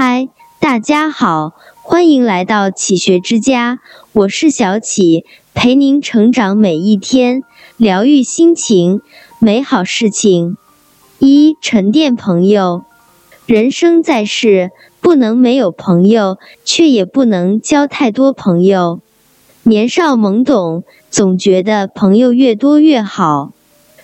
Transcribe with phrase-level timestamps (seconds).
[0.00, 0.28] 嗨，
[0.60, 3.80] 大家好，欢迎来到启学之家，
[4.12, 5.24] 我是小启，
[5.54, 7.42] 陪您成长每一天，
[7.76, 9.00] 疗愈心情，
[9.40, 10.56] 美好事情。
[11.18, 12.84] 一沉淀朋友，
[13.44, 19.00] 人生在世，不能没有朋友，却也不能交太多朋友。
[19.64, 23.50] 年少懵懂，总觉得朋友越多越好。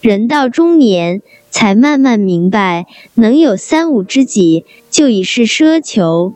[0.00, 6.34] 人到中年，才慢慢明白，能有三五知己就已是奢求。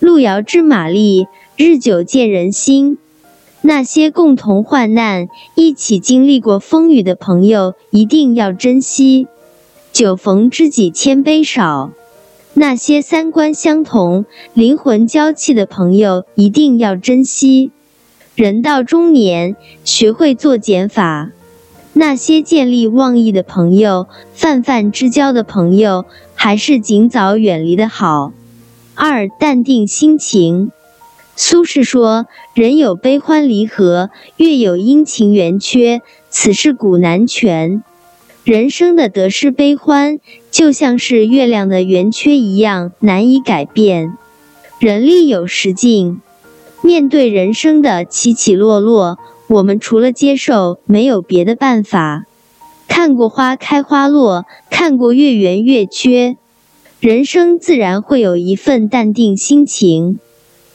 [0.00, 2.98] 路遥知马力，日久见人心。
[3.60, 9.26] 那些共同患难、一起经历过风雨的朋友，一定要珍惜。
[9.92, 11.90] 酒逢知己千杯少。
[12.54, 17.70] 那些三观相同、灵魂交契的朋友，一定要珍惜。
[18.34, 21.30] 人到中年，学会做减法。
[21.92, 28.32] 那些见利忘义的朋友，泛泛之交的朋友，还是尽早远离的好。
[28.94, 30.70] 二，淡定心情。
[31.34, 37.82] 苏轼说：“人有悲欢离合，月有阴晴圆缺，此事古难全。”
[38.44, 40.18] 人生的得失悲欢，
[40.50, 44.14] 就像是月亮的圆缺一样，难以改变。
[44.80, 46.20] 人力有时尽，
[46.82, 49.18] 面对人生的起起落落。
[49.48, 52.26] 我们除了接受，没有别的办法。
[52.86, 56.36] 看过花开花落，看过月圆月缺，
[57.00, 60.18] 人生自然会有一份淡定心情。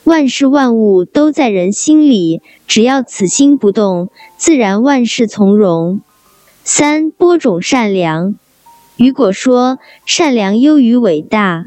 [0.04, 6.02] 万事万物都在人心里，只要此心不动，自然万事从容。
[6.64, 8.36] 三播种善良。
[8.98, 11.66] 雨果说：“善良优于伟大。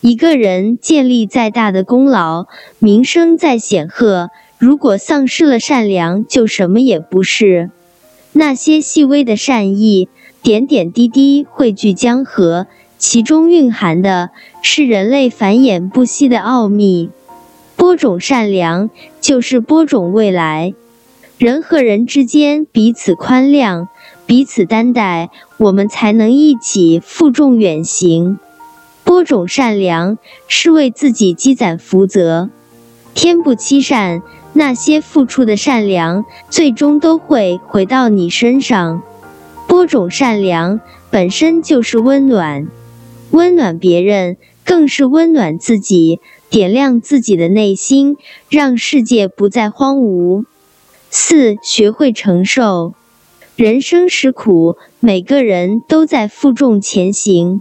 [0.00, 2.46] 一个人建立再大的功劳，
[2.78, 4.28] 名声再显赫。”
[4.64, 7.70] 如果丧失了善良，就什么也不是。
[8.32, 10.08] 那些细微的善意，
[10.42, 14.30] 点点滴滴汇聚江河，其中蕴含的
[14.62, 17.10] 是人类繁衍不息的奥秘。
[17.76, 18.88] 播种善良，
[19.20, 20.72] 就是播种未来。
[21.36, 23.88] 人和人之间彼此宽谅，
[24.24, 28.38] 彼此担待，我们才能一起负重远行。
[29.04, 30.16] 播种善良，
[30.48, 32.48] 是为自己积攒福泽。
[33.12, 34.22] 天不欺善。
[34.56, 39.02] 那些付出的善良，最终都会回到你身上。
[39.66, 42.68] 播种善良本身就是温暖，
[43.32, 48.16] 温暖别人更是温暖自己，点亮自己的内心，
[48.48, 50.44] 让世界不再荒芜。
[51.10, 52.94] 四，学会承受，
[53.56, 57.60] 人生实苦，每个人都在负重前行。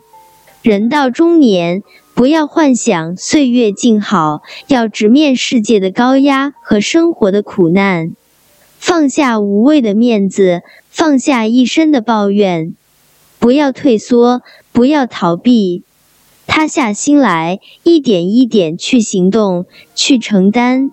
[0.62, 1.82] 人到中年。
[2.16, 8.12] 不要幻想岁月静好，要直面世界的高压和生活的苦难，
[8.78, 12.76] 放下无谓的面子，放下一身的抱怨，
[13.40, 15.82] 不要退缩，不要逃避，
[16.46, 20.92] 塌下心来，一点一点去行动，去承担。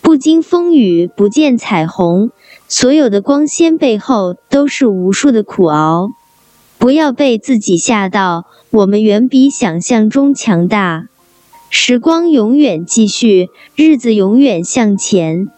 [0.00, 2.30] 不经风雨不见彩虹，
[2.66, 6.12] 所有的光鲜背后都是无数的苦熬。
[6.78, 11.08] 不要被自己吓到，我们远比想象中强大。
[11.70, 15.48] 时光永远继续，日子永远向前。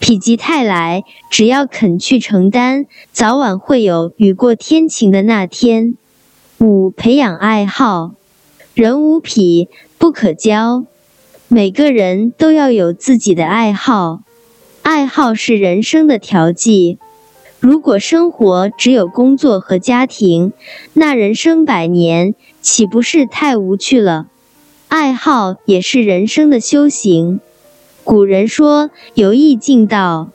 [0.00, 5.94] 否极泰来，只要肯去承担，早晚会有雨过天晴的那天。
[6.58, 8.14] 五、培养爱好，
[8.74, 10.84] 人无癖不可交，
[11.48, 14.20] 每个人都要有自己的爱好，
[14.82, 16.98] 爱好是人生的调剂。
[17.64, 20.52] 如果生活只有工作和家庭，
[20.92, 24.26] 那人生百年岂不是太无趣了？
[24.88, 27.40] 爱好也是人生的修行。
[28.04, 30.28] 古人说“由易进道”，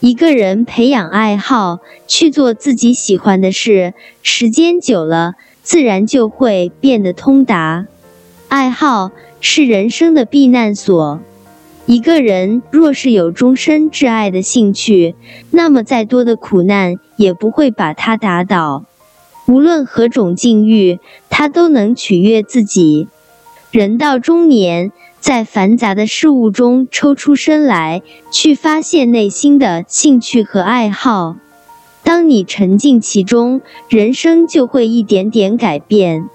[0.00, 7.86] 一个人培养爱好，去做自己喜欢的事，时间久了，自然就会变得通达。
[8.48, 9.10] 爱好
[9.42, 11.20] 是人生的避难所。
[11.84, 15.16] 一个人若是有终身挚爱的兴趣，
[15.50, 18.84] 那么再多的苦难也不会把他打倒。
[19.46, 23.08] 无论何种境遇，他都能取悦自己。
[23.72, 31.36] 人到中年，在繁杂的事物中抽出身来，去发现内心的兴趣和爱好。
[32.04, 36.28] 当你沉浸其中，人生就会一点点改变。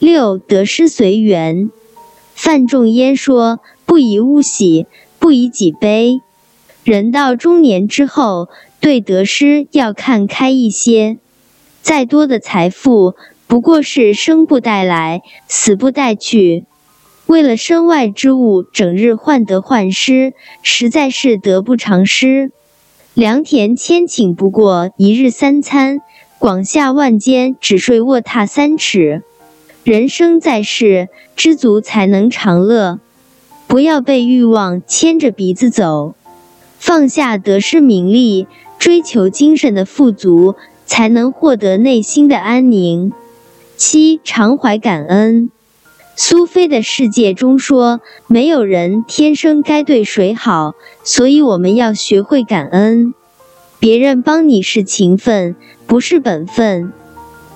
[0.00, 1.70] 六得失随缘。
[2.34, 3.60] 范仲淹说。
[4.00, 4.86] 不以物喜，
[5.18, 6.22] 不以己悲。
[6.84, 8.48] 人到中年之后，
[8.80, 11.18] 对得失要看开一些。
[11.82, 13.14] 再多的财富，
[13.46, 16.64] 不过是生不带来，死不带去。
[17.26, 20.32] 为了身外之物，整日患得患失，
[20.62, 22.52] 实在是得不偿失。
[23.12, 25.98] 良田千顷，不过一日三餐；
[26.38, 29.22] 广厦万间，只睡卧榻三尺。
[29.84, 32.98] 人生在世，知足才能长乐。
[33.70, 36.16] 不要被欲望牵着鼻子走，
[36.80, 38.48] 放下得失名利，
[38.80, 40.56] 追求精神的富足，
[40.86, 43.12] 才能获得内心的安宁。
[43.76, 45.52] 七，常怀感恩。
[46.16, 50.74] 苏菲的世界中说，没有人天生该对谁好，
[51.04, 53.14] 所以我们要学会感恩。
[53.78, 55.54] 别人帮你是情分，
[55.86, 56.92] 不是本分。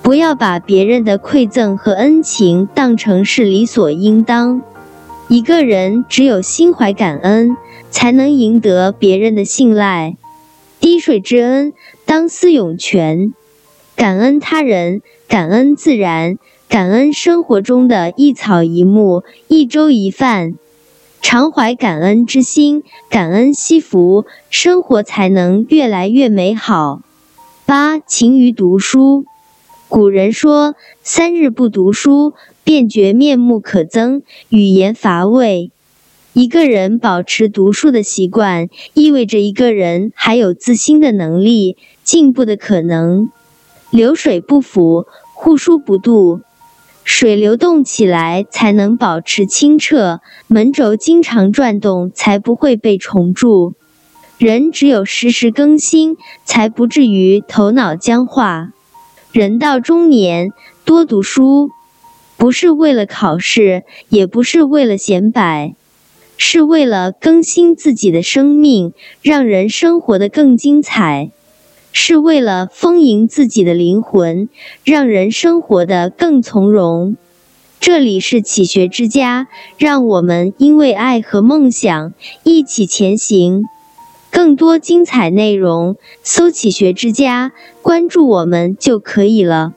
[0.01, 4.63] 不要把别人的馈赠和恩情当成是理所应当。
[5.29, 7.57] 一个人只有心怀感恩，
[7.91, 10.17] 才能赢得别人的信赖。
[10.81, 11.73] 滴水之恩，
[12.05, 13.33] 当思涌泉。
[13.97, 16.39] 感恩他人，感恩自然。
[16.69, 20.55] 感恩生活中的一草一木、一粥一饭，
[21.23, 27.01] 常怀感恩之心，感恩惜福，生活才能越来越美好。
[27.65, 29.25] 八勤于读书。
[29.89, 30.75] 古人说
[31.05, 32.35] ：“三日不读书，
[32.65, 35.71] 便觉面目可憎，语言乏味。”
[36.35, 43.31] 一个人保持读书的习惯，意味着一个人还有自新的能力、进步的可能。
[43.91, 46.41] 流水不腐，户枢不蠹。
[47.05, 53.75] 水流动起来才能保持清澈，门轴经常转动才不会被虫蛀。
[54.37, 58.73] 人只有时时更新，才不至于头脑僵化。
[59.31, 60.51] 人到中年，
[60.85, 61.71] 多读书，
[62.45, 65.75] 不是为了考试，也不是为了显摆，
[66.37, 68.93] 是为了更新自己的生命，
[69.23, 71.31] 让人生活得更精彩。
[71.91, 74.51] 是为了丰盈自己的灵魂，
[74.85, 77.17] 让人生活得更从容。
[77.81, 79.49] 这里是启学之家，
[79.79, 82.13] 让我们因为爱和梦想
[82.43, 83.65] 一起前行。
[84.31, 89.73] 更多精彩内容，搜“启学之家”，关注我们就可以了。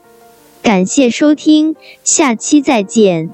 [0.67, 3.29] 感谢收听，下期再见。